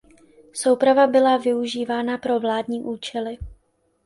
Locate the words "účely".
2.83-3.37